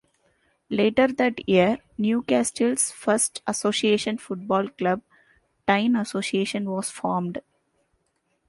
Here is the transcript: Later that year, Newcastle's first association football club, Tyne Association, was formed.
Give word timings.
Later 0.71 1.05
that 1.09 1.47
year, 1.47 1.77
Newcastle's 1.95 2.89
first 2.91 3.43
association 3.45 4.17
football 4.17 4.67
club, 4.69 5.03
Tyne 5.67 5.95
Association, 5.95 6.67
was 6.71 6.89
formed. 6.89 7.39